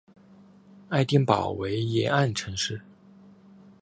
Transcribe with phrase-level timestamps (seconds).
[0.89, 2.81] 爱丁堡为沿岸城市。